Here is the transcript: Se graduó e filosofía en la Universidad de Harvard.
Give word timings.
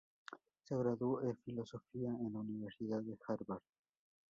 Se 0.63 0.75
graduó 0.75 1.21
e 1.21 1.35
filosofía 1.45 2.09
en 2.09 2.33
la 2.33 2.39
Universidad 2.39 3.03
de 3.03 3.19
Harvard. 3.27 3.61